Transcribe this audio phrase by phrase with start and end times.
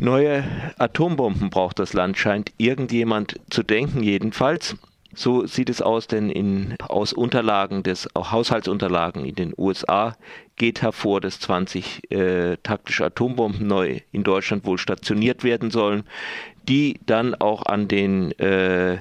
[0.00, 0.44] Neue
[0.78, 4.76] Atombomben braucht das Land, scheint irgendjemand zu denken, jedenfalls.
[5.14, 10.16] So sieht es aus, denn in, aus Unterlagen des Haushaltsunterlagen in den USA
[10.56, 16.02] geht hervor, dass 20 äh, taktische Atombomben neu in Deutschland wohl stationiert werden sollen,
[16.68, 18.98] die dann auch an den äh,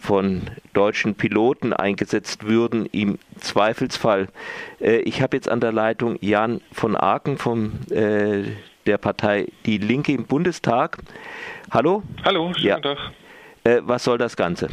[0.00, 0.42] von
[0.72, 4.28] deutschen Piloten eingesetzt würden im Zweifelsfall.
[4.80, 8.44] Äh, ich habe jetzt an der Leitung Jan von Aken von äh,
[8.86, 10.98] der Partei Die Linke im Bundestag.
[11.70, 12.02] Hallo?
[12.24, 12.80] Hallo, schönen ja.
[12.80, 12.98] Tag.
[13.64, 14.68] Äh, was soll das Ganze?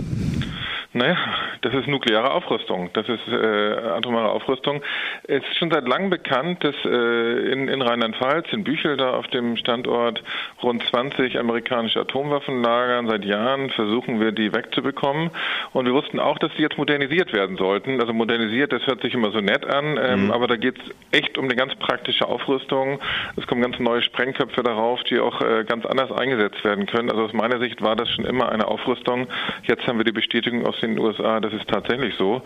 [0.93, 1.17] Naja,
[1.67, 4.81] das ist nukleare Aufrüstung, das ist äh, atomare Aufrüstung.
[5.23, 9.27] Es ist schon seit langem bekannt, dass äh, in, in Rheinland-Pfalz, in Büchel da auf
[9.27, 10.23] dem Standort
[10.63, 13.09] rund 20 amerikanische Atomwaffen lagern.
[13.09, 15.29] Seit Jahren versuchen wir, die wegzubekommen.
[15.73, 17.99] Und wir wussten auch, dass die jetzt modernisiert werden sollten.
[17.99, 20.31] Also modernisiert, das hört sich immer so nett an, ähm, mhm.
[20.31, 22.99] aber da geht es echt um eine ganz praktische Aufrüstung.
[23.35, 27.09] Es kommen ganz neue Sprengköpfe darauf, die auch äh, ganz anders eingesetzt werden können.
[27.09, 29.27] Also aus meiner Sicht war das schon immer eine Aufrüstung.
[29.63, 32.41] Jetzt haben wir die Bestätigung aus den USA, das ist tatsächlich so.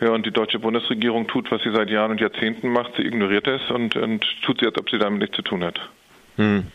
[0.00, 2.92] Ja, und die deutsche Bundesregierung tut, was sie seit Jahren und Jahrzehnten macht.
[2.96, 5.80] Sie ignoriert es und, und tut sie, als ob sie damit nichts zu tun hat.
[6.36, 6.66] Hm.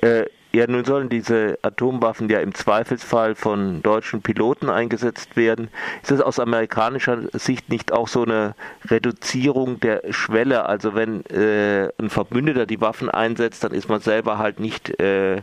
[0.00, 5.68] Äh, ja, nun sollen diese Atomwaffen ja im Zweifelsfall von deutschen Piloten eingesetzt werden.
[6.02, 8.54] Ist das aus amerikanischer Sicht nicht auch so eine
[8.86, 10.66] Reduzierung der Schwelle?
[10.66, 15.40] Also wenn äh, ein Verbündeter die Waffen einsetzt, dann ist man selber halt nicht äh,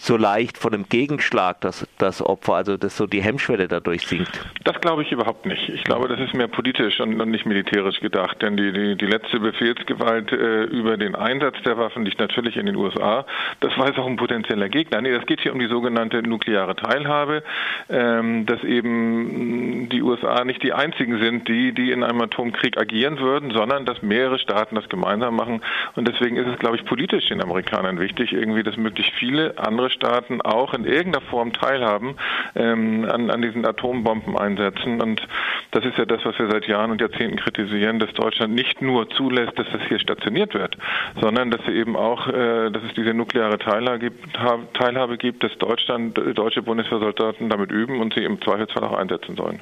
[0.00, 4.40] so leicht von einem Gegenschlag das, das Opfer, also dass so die Hemmschwelle dadurch sinkt?
[4.64, 5.68] Das glaube ich überhaupt nicht.
[5.68, 9.06] Ich glaube, das ist mehr politisch und, und nicht militärisch gedacht, denn die, die, die
[9.06, 13.26] letzte Befehlsgewalt äh, über den Einsatz der Waffen liegt natürlich in den USA.
[13.60, 15.02] Das weiß auch ein potenzieller Gegner.
[15.02, 17.42] Nee, das geht hier um die sogenannte nukleare Teilhabe,
[17.90, 23.18] ähm, dass eben die USA nicht die einzigen sind, die, die in einem Atomkrieg agieren
[23.18, 25.60] würden, sondern dass mehrere Staaten das gemeinsam machen.
[25.94, 29.89] Und deswegen ist es, glaube ich, politisch den Amerikanern wichtig, irgendwie, dass möglichst viele andere
[29.90, 32.16] Staaten auch in irgendeiner Form teilhaben
[32.54, 35.00] ähm, an, an diesen Atombombeneinsätzen.
[35.00, 35.26] Und
[35.70, 39.08] das ist ja das, was wir seit Jahren und Jahrzehnten kritisieren, dass Deutschland nicht nur
[39.10, 40.76] zulässt, dass das hier stationiert wird,
[41.20, 44.32] sondern dass sie eben auch, äh, dass es diese nukleare Teilhabe gibt,
[44.74, 49.60] Teilhabe gibt, dass Deutschland, deutsche Bundeswehrsoldaten damit üben und sie im Zweifelsfall auch einsetzen sollen.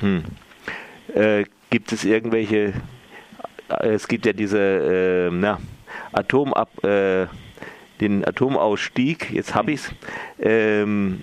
[0.00, 0.24] Hm.
[1.14, 2.74] Äh, gibt es irgendwelche,
[3.68, 5.58] äh, es gibt ja diese äh, na,
[6.12, 7.26] Atomab, äh,
[8.00, 9.92] den Atomausstieg, jetzt habe ich es,
[10.40, 11.20] ähm,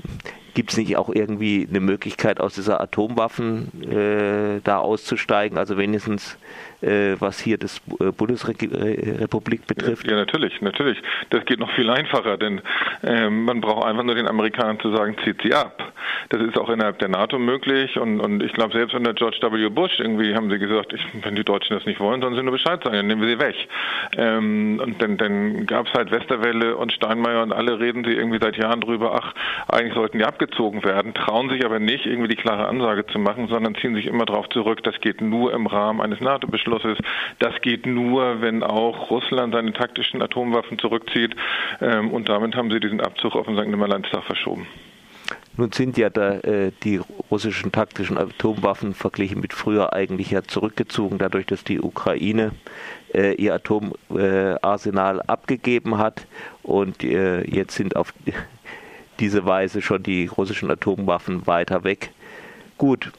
[0.55, 5.57] gibt es nicht auch irgendwie eine Möglichkeit, aus dieser Atomwaffen äh, da auszusteigen?
[5.57, 6.38] Also wenigstens
[6.81, 10.09] äh, was hier das äh, Bundesrepublik betrifft?
[10.09, 10.97] Ja, natürlich, natürlich.
[11.29, 12.61] Das geht noch viel einfacher, denn
[13.03, 15.93] äh, man braucht einfach nur den Amerikanern zu sagen, zieht sie ab.
[16.29, 19.69] Das ist auch innerhalb der NATO möglich und, und ich glaube, selbst unter George W.
[19.69, 22.53] Bush irgendwie haben sie gesagt, ich, wenn die Deutschen das nicht wollen, sollen sie nur
[22.53, 23.55] Bescheid sagen, dann nehmen wir sie weg.
[24.17, 28.39] Ähm, und dann, dann gab es halt Westerwelle und Steinmeier und alle reden sie irgendwie
[28.39, 29.33] seit Jahren drüber, ach,
[29.67, 33.47] eigentlich sollten die abgezogen werden, trauen sich aber nicht, irgendwie die klare Ansage zu machen,
[33.47, 36.97] sondern ziehen sich immer darauf zurück, das geht nur im Rahmen eines NATO-Beschlusses.
[37.39, 41.35] Das geht nur, wenn auch Russland seine taktischen Atomwaffen zurückzieht.
[41.81, 43.67] Ähm, und damit haben sie diesen Abzug auf den St.
[43.67, 44.67] Nimmerleinstag verschoben.
[45.57, 47.00] Nun sind ja da, äh, die
[47.31, 52.51] russischen taktischen Atomwaffen verglichen mit früher eigentlich ja zurückgezogen, dadurch, dass die Ukraine
[53.13, 56.28] äh, ihr Atomarsenal äh, abgegeben hat
[56.61, 58.13] und äh, jetzt sind auf
[59.19, 62.11] diese Weise schon die russischen Atomwaffen weiter weg.
[62.77, 63.11] Gut,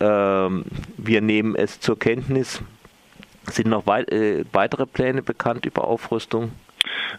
[0.00, 0.64] ähm,
[0.96, 2.60] wir nehmen es zur Kenntnis.
[3.50, 6.52] Sind noch wei äh, weitere Pläne bekannt über Aufrüstung?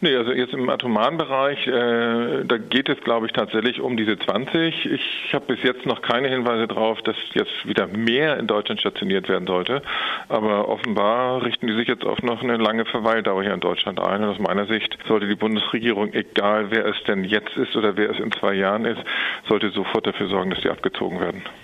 [0.01, 4.17] Nee, also jetzt im atomaren Bereich, äh, da geht es, glaube ich, tatsächlich um diese
[4.17, 4.85] 20.
[4.85, 9.27] Ich habe bis jetzt noch keine Hinweise darauf, dass jetzt wieder mehr in Deutschland stationiert
[9.27, 9.81] werden sollte.
[10.29, 14.23] Aber offenbar richten die sich jetzt auf noch eine lange Verweildauer hier in Deutschland ein.
[14.23, 18.09] Und aus meiner Sicht sollte die Bundesregierung, egal wer es denn jetzt ist oder wer
[18.09, 19.01] es in zwei Jahren ist,
[19.49, 21.43] sollte sofort dafür sorgen, dass die abgezogen werden.